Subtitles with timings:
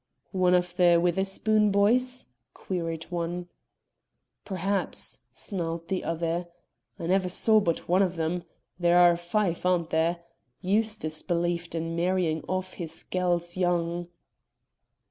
[0.31, 3.49] "One of the Witherspoon boys?" queried one.
[4.45, 6.47] "Perhaps," snarled the other.
[6.97, 8.43] "I never saw but one of them.
[8.79, 10.21] There are five, aren't there?
[10.59, 14.07] Eustace believed in marrying off his gals young."